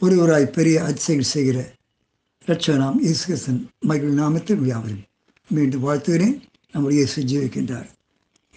ஒருவராய் 0.00 0.46
பெரிய 0.50 0.76
அச்சைகள் 0.84 1.32
செய்கிற 1.32 1.58
ரட்சகனாம் 2.48 2.98
இயேசு 3.02 3.52
மகிழ் 3.82 4.18
நாமத்தில் 4.20 4.62
வியாபாரம் 4.62 5.04
மீண்டும் 5.50 5.84
வாழ்த்துகிறேன். 5.84 6.36
நம்முடைய 6.74 6.98
இயேசு 7.00 7.20
ஜீவிக்கின்றார் 7.30 7.88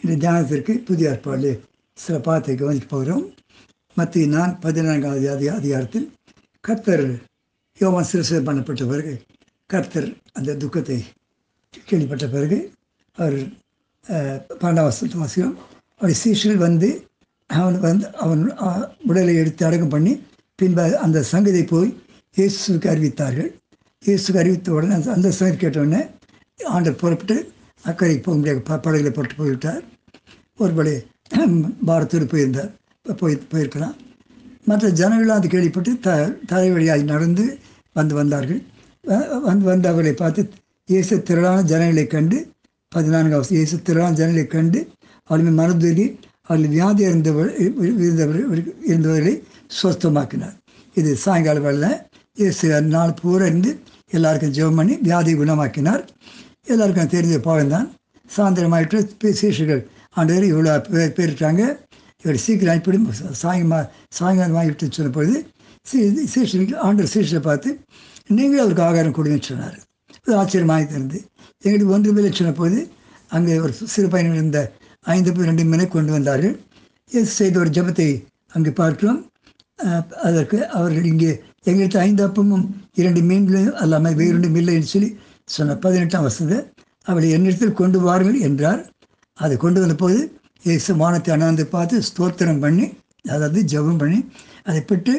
இந்த 0.04 0.14
தியானத்திற்கு 0.22 0.74
புதிய 0.84 1.12
ஏற்பாடு 1.12 1.50
சில 1.98 2.16
பாத்தை 2.20 2.54
கவனித்து 2.56 2.88
போகிறோம். 2.88 3.26
மத்திய 3.98 4.28
நான் 4.28 4.54
பதினான்காவது 4.60 5.26
அதி 5.32 5.48
அதிகாரத்தில் 5.52 6.08
கர்த்தர் 6.64 7.06
யோவான் 7.80 8.10
சிறுசை 8.12 8.42
பண்ணப்பட்ட 8.42 8.84
பிறகு 8.88 9.14
கர்த்தர் 9.70 10.08
அந்த 10.34 10.56
துக்கத்தை 10.56 11.00
கேள்விப்பட்ட 11.88 12.26
பிறகு 12.28 12.58
அவர் 13.18 13.38
அஹ், 14.06 14.40
பன்னெண்டாம் 14.62 14.88
வருஷத்து 14.88 15.18
வாசிக்கிறோம். 15.18 15.58
அவருடைய 16.02 16.20
சீஷர்கள் 16.24 16.66
வந்து 16.68 16.90
அவன் 17.50 17.78
வந்து 17.82 18.06
அவன் 18.18 18.42
உடலை 19.08 19.34
எடுத்து 19.36 19.64
அடக்கம் 19.68 19.90
பண்ணி 19.90 20.14
பின்பு 20.62 20.98
அந்த 20.98 21.24
சங்கத்தை 21.24 21.64
போய் 21.66 21.90
இயேசுக்கு 22.38 22.88
அறிவித்தார்கள். 22.94 23.50
இயேசுக்கு 24.04 24.38
அறிவித்த 24.38 24.72
உடனே 24.72 24.94
அந்த 24.94 25.10
அந்த 25.12 25.32
சங்கதி 25.32 25.58
கேட்ட 25.58 25.80
உடனே 25.80 26.02
ஆண்டர் 26.60 27.00
புறப்பட்டு 27.02 27.36
அக்கறைக்கு 27.86 28.22
போக 28.22 28.36
முடியாது 28.38 28.62
ப- 28.62 28.82
படகுல 28.86 29.10
போட்டு 29.10 29.36
போய்விட்டார். 29.36 29.82
ஒருபடி 30.60 30.94
பாரத்தூர் 31.88 32.32
போயிருந்தார். 32.32 32.72
போய் 33.06 33.38
போயிருக்கலாம். 33.52 33.96
மற்ற 34.66 34.90
ஜனங்களும் 34.92 35.36
அது 35.36 35.48
கேள்விப்பட்டு 35.48 36.00
த 36.00 36.10
தலை 36.48 36.72
வழியாக 36.72 37.04
நடந்து 37.04 37.46
வந்து 37.96 38.16
வந்தார்கள். 38.16 38.62
வந்து 39.44 39.66
வந்து 39.66 39.88
அவர்களை 39.88 40.14
பார்த்து 40.14 40.42
இயேசு 40.90 41.24
திரளான 41.24 41.62
ஜனங்களை 41.64 42.08
கண்டு 42.08 42.38
பதினான்கு 42.92 43.36
அவசியம் 43.36 43.62
இயேசு 43.62 43.82
திரளான 43.82 44.16
ஜனங்களை 44.16 44.48
கண்டு 44.48 44.80
அவளுமே 45.30 45.52
மனதுரி 45.60 46.06
அவர்கள் 46.48 46.70
வியாதி 46.70 47.04
இருந்தவர் 47.04 47.50
இருந்தவர் 48.02 48.40
இருந்தவர்களை 48.86 49.34
சுஸ்தமாக்கினார் 49.80 50.56
இது 50.94 51.16
சாயங்கால 51.16 51.60
வேலை 51.60 51.90
இது 52.38 52.52
சில 52.54 52.80
நாள் 52.96 53.14
பூரா 53.22 53.46
இருந்து 53.46 53.72
எல்லாருக்கும் 54.10 54.54
ஜெபம் 54.58 54.76
பண்ணி 54.76 54.96
வியாதியை 54.96 55.36
குணமாக்கினார். 55.38 56.04
எல்லாருக்கும் 56.66 57.14
தெரிஞ்ச 57.14 57.36
பாவம்தான் 57.48 57.88
சாயந்தரமாயிட்டு 58.38 59.00
சீஷர்கள் 59.42 59.82
ஆண்டவர் 60.10 60.44
இவ்வளோ 60.44 60.74
பேர் 60.90 61.16
பேரிட்டாங்க. 61.18 61.62
இவர் 62.24 62.38
சீக்கிரம் 62.38 62.74
அனுப்பிடி 62.74 62.98
சாயங்கமா 63.44 63.80
சாயங்காலம் 64.10 64.58
வாங்கிட்டு 64.58 64.92
சொன்ன 64.92 65.12
பொழுது 65.12 65.38
சீ- 65.90 66.28
சீஷர்கள் 66.34 66.82
ஆண்டர் 66.88 67.12
சீஷரை 67.14 67.42
பார்த்து 67.42 67.70
நீங்களே 68.28 68.62
அவருக்கு 68.62 68.84
ஆகாரம் 68.84 69.16
கொடுங்கன்னு 69.16 69.42
சொன்னார். 69.42 69.78
இது 70.26 70.36
ஆச்சரியமாக 70.38 70.84
தெரிந்து 70.84 71.20
எங்களுக்கு 71.64 71.94
ஒன்று 71.94 72.14
மேலே 72.14 72.32
சொன்ன 72.32 72.54
போது 72.54 72.80
அங்கே 73.30 73.60
ஒரு 73.60 73.74
சிறு 73.94 74.08
பையன் 74.08 74.34
இருந்த 74.34 74.60
ஐந்து 75.16 75.34
பேர் 75.34 75.46
ரெண்டு 75.46 75.64
மீனை 75.64 75.88
கொண்டு 75.88 76.12
வந்தார்கள். 76.12 76.56
செய்த 77.40 77.60
ஒரு 77.60 77.70
ஜெபத்தை 77.70 78.08
அங்கே 78.54 78.72
பார்க்கிறோம். 78.72 79.31
அதற்கு 80.28 80.58
அவர்கள் 80.78 81.10
இங்கே 81.12 81.32
எங்களுக்கு 81.70 81.98
ஐந்து 82.06 82.22
அப்பமும் 82.28 82.66
இரண்டு 83.00 83.22
மீன்களும் 83.30 83.78
அல்லாமல் 83.84 84.18
வேறு 84.20 84.50
இல்லைன்னு 84.62 84.92
சொல்லி 84.94 85.10
சொன்ன 85.56 85.76
பதினெட்டாம் 85.86 86.26
வசதி. 86.28 86.58
அவளை 87.08 87.28
என்னிடத்தில் 87.36 87.80
கொண்டு 87.82 87.98
வாருங்கள் 88.08 88.46
என்றார். 88.48 88.82
அதை 89.38 89.56
கொண்டு 89.64 89.80
வந்த 89.84 89.96
போது 90.04 90.20
இயேசு 90.68 90.92
வானத்தை 91.02 91.32
அண்ணாந்து 91.36 91.64
பார்த்து 91.76 91.96
ஸ்தோத்திரம் 92.10 92.62
பண்ணி 92.66 92.86
அதாவது 93.34 93.60
ஜெபம் 93.72 94.02
பண்ணி 94.02 94.20
அதை 94.70 94.82
பெற்று 94.92 95.16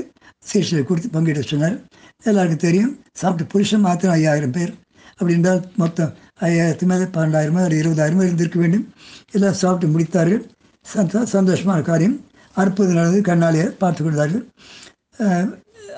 சீஷரை 0.51 0.83
கொடுத்து 0.85 1.09
பங்கிட 1.17 1.43
சொன்னார். 1.51 1.77
எல்லாருக்கும் 2.29 2.65
தெரியும் 2.67 2.93
சாப்பிட்டு 3.21 3.45
புருஷன் 3.53 3.85
மாத்திரம் 3.87 4.17
ஐயாயிரம் 4.19 4.55
பேர். 4.57 4.73
அப்படி 5.17 5.35
என்றால் 5.39 5.63
மொத்தம் 5.83 6.13
ஐயாயிரத்து 6.47 6.87
மேலே 6.93 7.07
பன்னெண்டாயிரமோ 7.17 7.61
ஒரு 7.69 7.77
இருபதாயிரமோ 7.83 8.25
இருந்திருக்க 8.27 8.59
வேண்டும். 8.63 8.87
எல்லாம் 9.37 9.59
சாப்பிட்டு 9.63 9.93
முடித்தார்கள். 9.95 10.43
சந்தோ 10.87 11.21
சந்தோஷமான 11.35 11.81
காரியம். 11.91 12.17
அற்புதம் 12.61 12.99
நடந்து 13.01 13.21
கண்ணாலே 13.31 13.65
பார்த்து 13.83 14.03
கொண்டார்கள் 14.05 14.45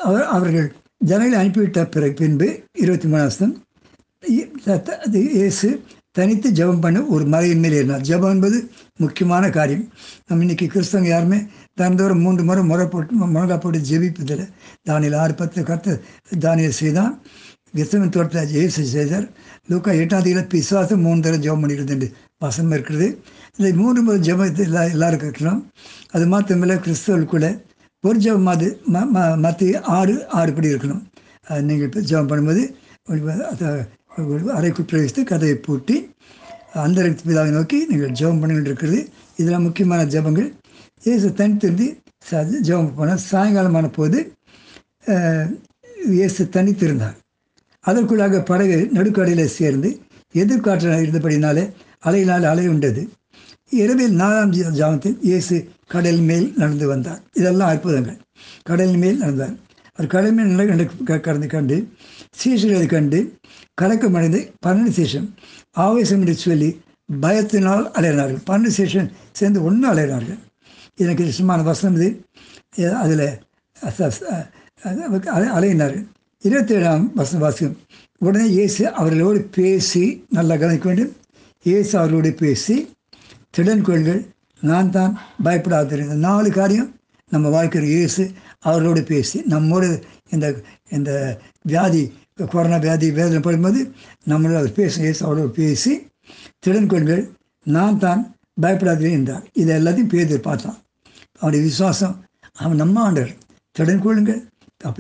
அவர் 0.09 0.27
அவர்கள் 0.37 0.69
ஜனங்களை 1.11 1.37
அனுப்பிவிட்ட 1.41 1.81
பிறகு 1.95 2.15
பின்பு 2.21 2.47
இருபத்தி 2.83 3.09
மூணாம் 3.09 3.29
வருஷம் 3.29 3.55
அது 5.07 5.21
இயேசு 5.39 5.69
தனித்து 6.17 6.49
ஜெபம் 6.59 6.83
பண்ண 6.83 6.99
ஒரு 7.15 7.25
மலையின் 7.33 7.63
மேலே 7.63 7.79
இருந்தார் 7.79 8.05
ஜெபம் 8.09 8.35
என்பது 8.35 8.59
முக்கியமான 9.03 9.45
காரியம். 9.57 9.87
நம்ம 10.27 10.43
இன்னைக்கு 10.45 10.67
கிறிஸ்தவங்க 10.75 11.11
யாருமே 11.13 11.39
தினந்தோறும் 11.79 12.23
மூன்று 12.25 12.43
முறை 12.45 12.63
முறை 12.65 12.87
போட்டு 12.87 13.15
முழங்கா 13.35 13.57
போட்டு 13.61 13.81
ஜெபிப்பதில்லை. 13.91 14.47
தானியில் 14.89 15.17
ஆறு 15.23 15.35
பத்து 15.35 15.65
கருத்து 15.71 15.93
தானியல் 16.45 16.79
செய்தான். 16.81 17.13
விசவன் 17.79 18.15
தோட்டத்தில் 18.17 18.55
இயேசு 18.57 18.81
செய்தார்? 18.95 19.27
லூக்கா 19.71 19.91
எட்டாம் 20.01 20.25
தேதியில் 20.25 20.51
பிசுவாசம் 20.53 21.05
மூணு 21.07 21.23
தடவை 21.25 21.39
ஜெபம் 21.47 21.63
பண்ணிக்கிறது 21.63 21.95
என்று 21.97 22.09
வசனம் 22.45 22.75
இருக்கிறது. 22.77 23.07
இந்த 23.57 23.69
மூன்று 23.81 24.01
முறை 24.07 24.19
ஜெபத்தை 24.29 24.65
எல்லா 24.69 24.83
எல்லாருக்கும் 24.95 25.31
இருக்கலாம் 25.31 25.61
அது 26.15 26.25
மாத்திரமில்ல 26.33 26.77
கிறிஸ்தவர்களுக்குள்ள 26.85 27.49
ஒரு 28.05 28.19
ஜெபம் 28.25 28.51
அது 28.55 28.69
ம 28.95 29.05
மத்திய 29.45 29.81
ஆறு 29.99 30.15
ஆறு 30.39 30.51
படி 30.57 30.73
இருக்கணும். 30.73 31.03
நீங்கள் 31.69 31.87
இப்போ 31.89 32.01
ஜெபம் 32.11 32.31
பண்ணும்போது 32.31 32.63
ஒரு 33.11 34.53
அறைக்குள் 34.59 34.89
பிரவேசித்து 34.91 35.23
கதையை 35.33 35.57
பூட்டி 35.67 35.97
அந்த 36.85 37.01
பிதாவை 37.27 37.51
நோக்கி 37.57 37.79
நீங்கள் 37.91 38.15
ஜெபம் 38.21 38.41
பண்ணிக்கிட்டு 38.43 38.71
இருக்கிறது. 38.73 39.01
இதெல்லாம் 39.41 39.67
முக்கியமான 39.69 40.05
ஜெபங்கள். 40.15 40.49
இயேசு 41.07 41.27
தனித்திருந்து 41.41 41.87
ஜெபம் 42.69 42.95
பண்ண 43.01 43.19
சாயங்காலமான 43.31 43.87
போது 43.99 44.19
இயேசு 46.19 46.43
தனித்திருந்தார். 46.57 47.19
அதற்குள்ளாக 47.87 48.45
படகு 48.45 48.89
நடுக்கடலில் 48.93 49.47
சேர்ந்து 49.47 50.01
எதிர்காற்றாக 50.33 51.01
இருந்தபடினாலே 51.01 51.71
அலையினால் 52.05 52.43
அலை 52.43 52.69
உண்டது 52.69 53.09
இரவில் 53.71 54.19
நாலாம் 54.19 54.51
ஜாமத்தில் 54.53 55.19
இயேசு 55.21 55.69
கடல் 55.87 56.17
மேல் 56.17 56.53
நடந்து 56.57 56.87
வந்தார். 56.87 57.21
இதெல்லாம் 57.33 57.69
அற்புதங்கள். 57.69 58.19
கடல் 58.63 58.97
மேல் 58.97 59.19
நடந்தார். 59.19 59.55
அவர் 59.95 60.11
கடல் 60.11 60.35
மேல் 60.35 60.47
நடந்து 60.47 61.05
க- 61.05 61.21
கடந்து 61.21 61.47
கண்டு 61.47 61.89
சீஷர்களை 62.45 62.87
கண்டு 62.87 63.35
கலக்கமடைந்து 63.83 64.53
பன்னெண்டு 64.67 64.91
சீஷன் 64.97 65.29
ஆவேசம் 65.73 66.21
என்று 66.21 66.35
சொல்லி 66.35 66.81
பயத்தினால் 67.23 67.91
அலையினார்கள். 67.95 68.39
பன்னெண்டு 68.47 68.71
சேஷன் 68.77 69.11
சேர்ந்து 69.33 69.65
ஒன்று 69.65 69.93
அலையினார்கள். 69.93 70.39
எனக்கு 70.97 71.33
சும்மான 71.33 71.63
வசனம் 71.63 72.01
இது. 72.01 72.25
அதில் 72.95 73.39
அலையினார்கள். 75.35 76.07
இருபத்தேழாம் 76.45 77.05
வசன 77.19 77.39
வாசிக்கும் 77.43 77.77
உடனே 78.19 78.47
இயேசு 78.57 78.83
அவர்களோடு 79.01 79.41
பேசி 79.57 80.03
நல்லா 80.37 80.55
கவனிக்க 80.63 80.87
வேண்டும். 80.89 81.13
இயேசு 81.67 81.93
அவர்களோடு 82.01 82.31
பேசி 82.43 82.75
திடன் 83.57 83.85
கொள்கள் 83.89 84.21
நான் 84.71 84.91
தான் 84.97 85.13
பயப்படாதிருந்த 85.47 86.17
நாலு 86.27 86.51
காரியம் 86.59 86.91
நம்ம 87.31 87.51
வாழ்க்கையில் 87.57 87.89
இயேசு 87.95 88.25
அவர்களோடு 88.67 89.03
பேசி 89.13 89.39
நம்மோடு 89.53 89.89
இந்த 90.35 90.47
இந்த 90.97 91.11
வியாதி 91.73 92.03
கொரோனா 92.53 92.79
வியாதி 92.87 93.09
வேதனை 93.19 93.43
படும்போது 93.43 93.81
நம்மளோட 94.31 94.57
அவர் 94.63 94.79
பேச 94.81 95.03
இயேசு 95.07 95.21
அவரோடு 95.27 95.51
பேசி 95.61 95.93
திடன் 96.65 96.91
கொள்கள் 96.93 97.23
நான் 97.67 98.01
தான் 98.07 98.23
பயப்படாதீர்கள் 98.63 99.19
என்றார். 99.19 99.45
இதை 99.61 99.73
எல்லாத்தையும் 99.79 100.13
பேதர் 100.15 100.47
பார்த்தான். 100.49 100.79
அவருடைய 101.41 101.63
விசுவாசம் 101.69 102.15
அவன் 102.63 102.83
நம்ம 102.83 103.01
ஆண்டவர். 103.07 103.33
திடன் 103.77 104.05
கொள்ளுங்கள் 104.05 104.43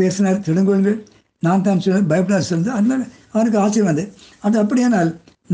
பேசினார் 0.01 0.45
திடன் 0.47 0.69
கொள்ளுங்கள் 0.69 0.99
நான் 1.45 1.65
தான் 1.67 1.81
சொல்ல 1.85 2.01
பயப்படாத 2.13 2.45
சொல்லுது 2.51 2.69
அதனால 2.79 3.01
அவனுக்கு 3.35 3.59
ஆச்சரியம் 3.65 3.89
வந்தது. 3.91 4.09
அது 4.47 4.57
அப்படியானால் 4.59 5.11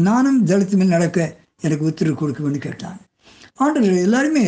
நானும் 0.07 0.41
தலித்து 0.47 0.77
மேல் 0.81 0.95
நடக்க 0.97 1.19
எனக்கு 1.61 1.85
உத்தரவு 1.85 2.17
கொடுக்கும்னு 2.17 2.59
கேட்டான். 2.59 2.99
ஆண்டவர் 3.55 3.95
எல்லாருமே 4.07 4.43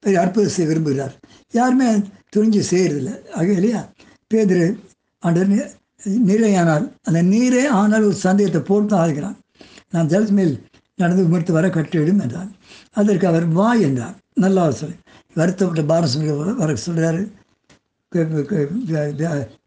பெரிய 0.00 0.20
அற்புதம் 0.20 0.54
செய்ய 0.56 0.68
விரும்புகிறார். 0.70 1.14
யாருமே 1.52 1.88
துணிஞ்சு 2.36 2.62
செய்கிறதில்ல 2.70 3.10
ஆக 3.38 3.48
இல்லையா 3.58 3.82
பேதர் 4.30 4.66
ஆண்டவர் 5.22 5.74
நீரையானால் 6.28 6.84
அந்த 7.02 7.20
நீரே 7.32 7.62
ஆனால் 7.80 8.04
ஒரு 8.08 8.16
சந்தேகத்தை 8.26 8.60
போட்டு 8.60 8.88
தான் 8.88 9.04
ஆகிறான் 9.06 9.36
நான் 9.90 10.10
தலித்து 10.12 10.34
மேல் 10.38 10.54
நடந்து 10.98 11.22
உமர்த்து 11.26 11.52
வர 11.52 11.66
கட்டிவிடும் 11.68 12.22
என்றான். 12.24 12.50
அதற்கு 12.92 13.26
அவர் 13.26 13.46
வா 13.58 13.70
என்றார். 13.86 14.16
நல்லா 14.34 14.64
சொல்லி. 14.80 14.96
வருத்தப்பட்ட 15.34 15.82
பாரம் 15.90 16.36
வர- 16.38 16.56
வர 16.60 16.70
சொல்கிறாரு 16.86 17.22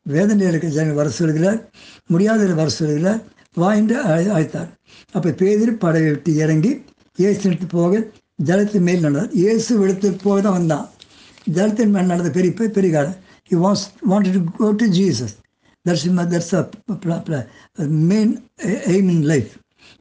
வேதனையில் 0.03 0.47
இருக்க 0.47 0.67
ஜனங்கள் 0.67 0.95
வர 0.95 1.09
சொல்கிறார் 1.09 1.69
முடியாத 2.07 2.53
வர 2.53 2.69
சொல்கிறார் 2.69 3.21
வா 3.53 3.73
என்று 3.73 4.03
அழைத்தார். 4.03 4.69
அப்போ 5.11 5.29
பேதில் 5.29 5.77
படையை 5.77 6.09
விட்டு 6.09 6.35
இறங்கி 6.35 6.83
இயேசு 7.15 7.41
எடுத்து 7.43 7.65
போக 7.65 8.07
ஜலத்தின் 8.43 8.81
மேல் 8.81 8.99
நடந்தார். 8.99 9.31
இயேசு 9.31 9.81
எடுத்து 9.81 10.11
போக 10.13 10.41
தான் 10.41 10.51
வந்தான். 10.51 10.89
ஜலத்தின் 11.51 11.89
மேல் 11.89 12.05
நடந்த 12.05 12.29
பெரிய 12.29 12.53
பெரிய- 12.53 12.73
பெரிய 12.73 12.93
காலம் 12.93 13.15
he 13.51 13.55
was 13.57 13.83
wanted 14.09 14.31
to 14.31 14.43
go 14.57 14.71
to 14.71 14.85
Jesus 14.85 15.35
that's 15.85 16.03
him 16.05 17.47
main 17.87 18.43
aim 18.63 19.09
in 19.09 19.23
life 19.23 19.51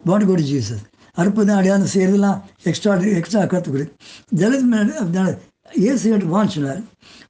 want 0.07 0.27
go 0.27 0.35
to 0.35 0.41
Jesus 0.41 0.85
அற்புதம் 1.13 1.57
அடையாளம் 1.57 1.87
செய்கிறதுலாம் 1.95 2.41
எக்ஸ்ட்ரா 2.63 2.95
எக்ஸ்ட்ரா 2.95 3.43
கற்றுக்குது 3.43 3.85
ஜலத்தின் 4.31 4.69
மேல் 4.69 4.97
அதனால 4.97 5.39
இயேசு 5.75 6.11
கிட்ட 6.11 6.83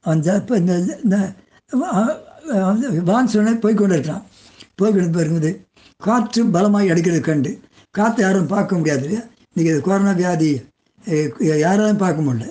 அந்த 0.04 0.36
இப்போ 0.36 0.56
இந்த 0.56 0.72
இந்த 1.04 1.16
அ- 1.82 2.20
வான் 3.04 3.26
சொன்ன 3.26 3.54
போய் 3.54 3.74
கொண்டு 3.74 3.96
இருக்கான். 3.96 4.22
போய் 4.74 4.92
கொண்டு 4.92 5.18
இருக்கும்போது 5.18 5.50
காற்று 5.96 6.46
பலமாக 6.46 6.90
அடிக்கிறது 6.90 7.20
கண்டு. 7.20 7.50
காற்றை 7.90 8.26
யாரும் 8.26 8.46
பார்க்க 8.46 8.76
முடியாது 8.76 9.02
இல்லையா? 9.02 9.22
இன்றைக்கி 9.52 9.70
இது 9.72 9.80
கொரோனா 9.80 10.10
வியாதி 10.12 10.50
யாராலும் 11.64 11.96
பார்க்க 11.96 12.22
முடியல. 12.22 12.46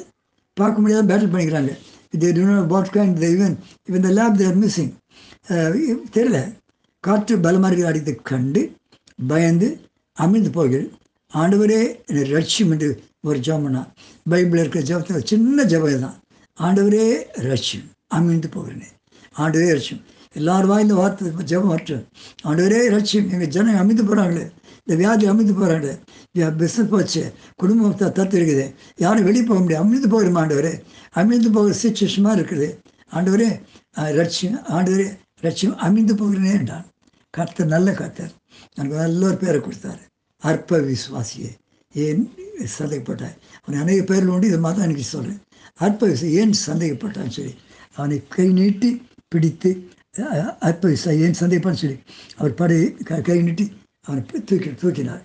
பார்க்க 0.58 0.82
முடியாத 0.82 1.04
பேட்டில் 1.10 1.34
பண்ணிக்கிறாங்க. 1.34 1.74
they 2.14 2.32
do 2.34 2.44
not 2.46 2.68
what 2.68 2.88
இவன் 2.96 3.16
they 3.16 3.30
even 3.36 3.54
even 3.88 4.02
the 4.04 4.92
தெரியல. 6.16 6.40
காற்று 7.04 7.40
பலமாக 7.40 7.88
அடித்து 7.88 8.22
கண்டு 8.22 8.62
பயந்து 9.28 9.68
அமிழ்ந்து 10.18 10.52
போகிறது. 10.52 10.86
ஆண்டவரே 11.34 11.80
என்னை 12.06 12.24
ரட்சியம் 12.34 12.72
என்று 12.72 12.90
ஒரு 13.22 13.40
ஜபம்னா 13.40 13.82
பைபிளில் 14.30 14.64
இருக்கிற 14.64 14.84
ஜபத்தில் 14.90 15.26
சின்ன 15.26 15.64
ஜபம் 15.64 16.00
தான் 16.00 16.18
ஆண்டவரே 16.66 17.08
ரட்சியம் 17.48 17.90
அமைந்து 18.18 18.50
போகிறேன். 18.50 18.94
ஆண்டவரே 19.44 19.70
ரட்சியம் 19.78 20.04
எல்லார் 20.40 20.66
வாய்ந்த 20.66 20.94
வார்த்தை 21.00 21.30
ஜபம் 21.52 21.70
மாற்றம் 21.72 22.04
ஆண்டவரே 22.50 22.80
ரட்சியம் 22.96 23.30
எங்கள் 23.34 23.52
ஜனங்கள் 23.56 23.82
அமைந்து 23.84 24.04
போகிறாங்களே 24.08 24.46
இந்த 24.82 24.96
வியாதி 25.02 25.26
அமைந்து 25.32 25.54
போகிறாங்களே 25.60 25.94
பிஸ்னஸ் 26.62 26.92
போச்சு. 26.94 27.24
குடும்பம் 27.56 27.96
தத்து 28.18 28.36
இருக்குது 28.40 28.66
யாரும் 29.06 29.28
வெளியே 29.30 29.44
போக 29.44 29.60
முடியாது. 29.60 29.84
அமைந்து 29.86 30.10
போகிறோம் 30.14 30.40
ஆண்டவரே? 30.42 30.74
அமைந்து 31.22 31.50
போகிற 31.56 31.76
சுச்சுவேஷமாக 31.84 32.38
இருக்குது. 32.40 32.68
ஆண்டவரே 33.18 33.50
ரட்சியம் 34.20 34.60
ஆண்டவரே 34.78 35.08
ரட்சியம் 35.46 35.78
அமைந்து 35.88 36.14
போகிறேனே 36.20 36.52
என்றான். 36.60 36.86
கர்த்தர் 37.34 37.74
நல்ல 37.76 37.90
கர்த்தர். 38.02 38.34
எனக்கு 38.76 38.98
நல்ல 39.04 39.28
ஒரு 39.28 39.38
பேரை 39.44 39.60
கொடுத்தாரு. 39.62 40.04
அற்ப 40.44 40.80
விசுவாசியே 40.90 41.52
ஏன் 41.94 42.24
சந்தேகப்பட்டாய்? 42.78 43.36
அவன் 43.64 43.82
அநேக 43.84 44.02
பேரில் 44.10 44.34
உண்டு. 44.36 44.50
இதை 44.52 44.60
மாதிரி 44.66 44.86
எனக்கு 44.88 45.04
சொல்கிறேன் 45.16 45.42
அற்பவிசை 45.80 46.32
ஏன் 46.32 46.54
சந்தேகப்பட்டான்னு 46.68 47.30
சொல்லி 47.30 47.54
அவனை 47.96 48.24
கை 48.30 48.48
நீட்டி 48.52 49.02
பிடித்து 49.28 49.88
அற்பவிசை 50.60 51.20
ஏன் 51.20 51.36
சந்தேகப்பான்னு 51.40 51.82
சொல்லி 51.82 51.98
அவர் 52.38 52.54
படகு 52.54 52.98
க- 53.04 53.22
கை 53.22 53.42
நீட்டி 53.42 53.72
அவனை 54.02 54.26
தூக்கி 54.26 54.58
தூக்கினார். 54.58 55.22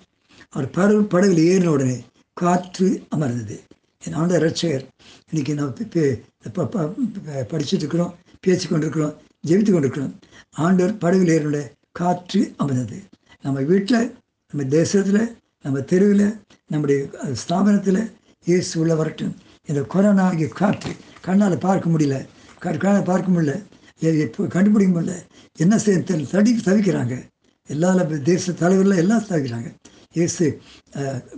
அவர் 0.48 0.70
படகு 0.70 1.00
படகுல 1.02 1.44
ஏறின 1.52 1.66
உடனே 1.66 1.98
காற்று 2.32 3.02
அமர்ந்தது. 3.08 3.60
என் 4.04 4.12
ஆண்ட 4.12 4.38
ரட்சகர் 4.38 4.86
இன்னைக்கு 5.30 5.54
நம்ம 5.54 6.68
ப- 6.68 6.94
படிச்சுட்டு 7.26 7.74
இருக்கிறோம் 7.74 8.14
பேசி 8.40 8.68
கொண்டிருக்கிறோம் 8.68 9.14
ஜெபித்து 9.46 9.72
கொண்டிருக்கிறோம். 9.72 10.18
ஆண்டவர் 10.50 10.94
படகுல 10.94 11.28
ஏறினோட 11.36 11.70
காற்று 11.92 12.52
அமர்ந்தது. 12.56 13.02
நம்ம 13.42 13.60
வீட்டில் 13.60 14.14
நம்ம 14.52 14.68
தேசத்தில் 14.68 15.36
நம்ம 15.62 15.80
தெருவில் 15.80 16.34
நம்முடைய 16.66 17.06
ஸ்தாபனத்தில் 17.48 18.12
இயேசு 18.44 18.80
உள்ள 18.80 18.94
வரட்டும். 18.94 19.34
இந்த 19.66 19.82
கொரோனா 19.82 20.24
ஆகிய 20.24 20.48
காற்று 20.48 20.92
கண்ணால் 21.20 21.58
பார்க்க 21.58 21.90
முடியல. 21.90 22.26
கண்ணால் 22.58 23.02
பார்க்க 23.02 23.32
முடியல. 23.32 23.62
எப்போ 23.98 24.46
கண்டுபிடிக்க 24.46 25.00
முடியல. 25.00 25.14
என்ன 25.56 25.78
செய்ய 25.78 26.02
தடி 26.02 26.60
தவிக்கிறாங்க. 26.64 27.28
எல்லா 27.66 27.94
தேச 28.24 28.52
தலைவர்கள் 28.52 28.96
எல்லாம் 28.96 29.22
தவிக்கிறாங்க. 29.22 29.74
இயேசு 30.12 30.60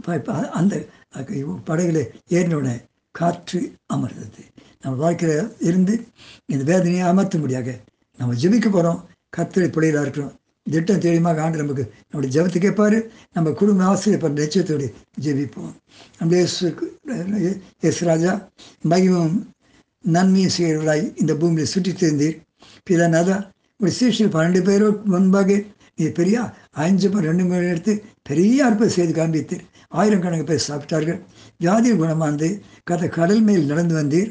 ப- 0.02 0.50
அந்த 0.50 0.86
படைகளை 1.24 1.50
படகுல 1.66 2.08
ஏறினோடனே 2.30 2.82
காற்று 3.10 3.72
அமர்ந்தது. 3.86 4.44
நம்ம 4.82 4.98
வாழ்க்கையில் 4.98 5.56
இருந்து 5.58 6.06
இந்த 6.46 6.64
வேதனையை 6.64 7.00
அமர்த்த 7.00 7.38
முடியாது 7.38 7.80
நம்ம 8.18 8.34
ஜெபிக்க 8.34 8.70
போகிறோம் 8.70 9.08
கத்திரை 9.36 9.68
பிள்ளைகளாக 9.68 10.00
இருக்கிறோம் 10.00 10.38
திட்டம் 10.72 11.02
தெரியுமாக 11.04 11.42
ஆண்டு 11.44 11.60
நமக்கு. 11.62 11.84
நம்முடைய 12.08 12.30
ஜபத்தை 12.36 12.60
கேட்பாரு 12.64 12.98
நம்ம 13.36 13.52
குடும்ப 13.60 13.84
ஆசிரியர் 13.90 14.38
நிச்சயத்தோடு 14.42 14.86
ஜெபிப்போம். 15.24 15.74
நம்ம 16.18 16.34
இயேசு 16.38 16.68
இயேசு 17.84 18.00
ராஜா 18.10 18.32
மகிமும் 18.92 19.36
நன்மையும் 20.04 20.54
செய்கிறவர்களாய் 20.56 21.04
இந்த 21.22 21.32
பூமியில் 21.42 21.72
சுற்றி 21.74 21.92
திரிந்தீர். 22.00 22.36
பிதாநாதா 22.88 23.36
ஒரு 23.80 23.92
சீஷில் 23.98 24.34
பன்னெண்டு 24.34 24.60
பேரோடு 24.68 24.98
முன்பாக 25.12 25.60
நீ 25.98 26.06
பெரிய 26.18 26.36
அஞ்சு 26.84 27.08
பேர் 27.12 27.26
ரெண்டு 27.28 27.44
மணி 27.48 27.70
எடுத்து 27.72 27.92
பெரிய 28.28 28.64
அற்புதம் 28.66 28.94
செய்து 28.96 29.12
காண்பித்தீர். 29.18 29.64
ஆயிரக்கணக்கு 29.98 30.46
பேர் 30.50 30.66
சாப்பிட்டார்கள். 30.68 31.20
வியாதி 31.62 31.90
குணமாந்து 32.00 32.48
கதை 32.90 33.08
கடல் 33.18 33.42
மேல் 33.48 33.68
நடந்து 33.72 33.94
வந்தீர். 34.00 34.30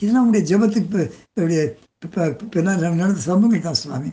இதெல்லாம் 0.00 0.24
உங்களுடைய 0.24 0.44
ஜெபத்துக்கு 0.50 1.00
நடந்த 2.64 3.20
சம்பவங்கள் 3.28 3.66
தான் 3.66 3.80
சுவாமி. 3.82 4.10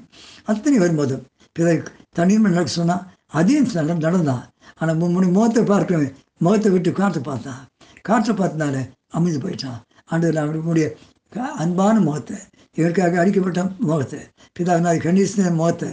அத்தனை 0.51 0.77
வரும்போதும் 0.83 1.23
பிறகு 1.55 1.83
தண்ணீர் 2.09 2.45
நடக்க 2.47 2.71
சொன்னால் 2.71 3.05
அதையும் 3.31 3.69
நட- 3.73 4.01
நடந்தான் 4.05 4.45
ஆனால் 4.79 4.99
முன்னாடி 5.01 5.31
முகத்தை 5.31 5.63
பார்க்க 5.63 6.01
முகத்தை 6.37 6.71
விட்டு 6.71 6.91
காற்றை 6.91 7.21
பார்த்தான் 7.23 7.61
காற்றை 8.05 8.33
பார்த்தனால 8.35 8.77
அமைந்து 9.09 9.39
போயிட்டான். 9.39 9.79
ஆண்டு 10.05 10.31
அவங்களுடைய 10.41 10.85
அன்பான 11.57 11.99
முகத்தை 11.99 12.37
இவருக்காக 12.77 13.19
அழிக்கப்பட்ட 13.19 13.61
முகத்தை 13.79 14.19
பிதா 14.55 14.73
நான் 14.79 14.97
கண்டிஷன 14.97 15.51
முகத்தை 15.53 15.89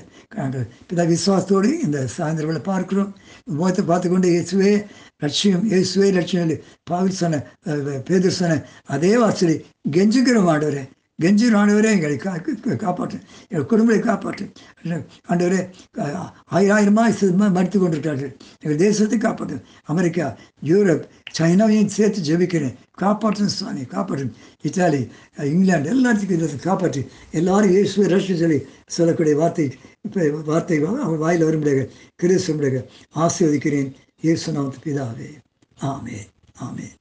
பிதா 0.88 1.04
விசுவாசத்தோடு 1.10 1.70
இந்த 1.84 1.98
சாயந்தரங்களை 2.16 2.62
பார்க்கிறோம். 2.62 3.10
முகத்தை 3.50 3.84
பார்த்துக்கொண்டு 3.84 4.28
இயேசுவே 4.28 4.72
லட்சியம் 5.18 5.64
இயேசுவே 5.70 6.08
லட்சியம் 6.12 6.52
பாவில் 6.84 7.20
சொன்ன 7.20 7.42
பேதர் 8.08 8.38
சொன்ன 8.40 8.60
அதே 8.86 9.12
வாசலி 9.16 9.56
கெஞ்சுக்கிறோம் 9.90 10.50
ஆண்டவரே. 10.52 10.84
கெஞ்சுகிற 11.22 11.56
ஆண்டவரே 11.56 11.90
எங்களை 11.90 12.16
கா 12.16 12.34
கா- 12.34 12.64
காப்பாற்று. 12.64 13.20
எங்கள் 13.48 13.66
குடும்பத்தை 13.66 14.14
காப்பாற்று. 14.14 14.52
ஆண்டவரே 15.28 15.70
ஆயிரமாய் 16.50 17.50
மறுத்து 17.50 17.78
கொண்டிருக்கிறார்கள். 17.78 18.36
எங்கள் 18.60 18.78
தேசத்தை 18.78 19.18
காப்பாற்று. 19.18 19.62
அமெரிக்கா 19.84 20.38
யூரோப் 20.64 21.04
சைனாவையும் 21.38 21.86
சேர்த்து 21.86 22.20
ஜெபிக்கிறேன். 22.20 22.74
காப்பாற்றும் 22.90 23.48
சுவாமி 23.48 23.84
காப்பாற்றும் 23.84 24.34
இத்தாலி 24.62 25.08
இங்கிலாந்து 25.38 25.94
எல்லாத்துக்கும் 25.94 26.30
இதை 26.30 26.56
காப்பாற்றி. 26.56 27.06
எல்லாரும் 27.30 27.70
இயேசு 27.70 28.08
ரஷ்ய 28.08 28.36
சொல்லி 28.36 28.62
சொல்லக்கூடிய 28.86 29.36
வார்த்தை 29.36 29.74
இப்போ 30.02 30.28
வார்த்தை 30.28 30.78
அவங்க 30.78 31.04
வாயில் 31.04 31.44
வரும்படியாக 31.44 31.88
கிறிஸ்துவ 32.16 32.82
ஆசீர்வதிக்கிறேன். 33.16 33.92
இயேசு 34.20 34.52
நாமத்து 34.52 34.74
பிதாவே. 34.84 35.36
ஆமே 35.80 36.16
ஆமே 36.64 36.96